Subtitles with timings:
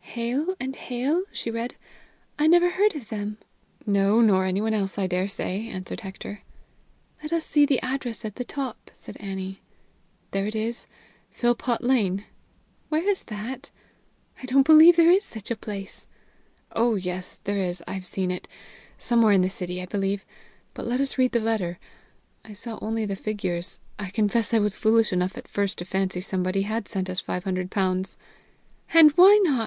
[0.00, 1.74] "Hale & Hale?" she read.
[2.38, 3.38] "I never heard of them!"
[3.86, 6.42] "No, nor anyone else, I dare say," answered Hector.
[7.22, 9.62] "Let us see the address at the top," said Annie.
[10.32, 10.86] "There it is
[11.30, 12.26] Philpot Lane."
[12.90, 13.70] "Where is that?
[14.42, 16.06] I don't believe there is such a place!"
[16.72, 18.46] "Oh, yes, there is; I've seen it
[18.98, 20.26] somewhere in the City, I believe.
[20.74, 21.78] But let us read the letter.
[22.44, 23.80] I saw only the figures.
[23.98, 27.44] I confess I was foolish enough at first to fancy somebody had sent us five
[27.44, 28.18] hundred pounds!"
[28.92, 29.66] "And why not?"